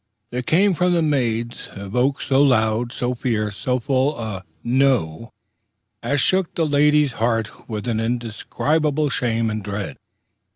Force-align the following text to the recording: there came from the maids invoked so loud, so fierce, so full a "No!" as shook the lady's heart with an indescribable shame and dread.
there 0.31 0.41
came 0.41 0.73
from 0.73 0.93
the 0.93 1.01
maids 1.03 1.69
invoked 1.75 2.23
so 2.23 2.41
loud, 2.41 2.91
so 2.91 3.13
fierce, 3.13 3.55
so 3.55 3.77
full 3.77 4.17
a 4.19 4.43
"No!" 4.63 5.31
as 6.01 6.19
shook 6.19 6.55
the 6.55 6.65
lady's 6.65 7.11
heart 7.11 7.69
with 7.69 7.87
an 7.87 7.99
indescribable 7.99 9.11
shame 9.11 9.47
and 9.51 9.63
dread. 9.63 9.97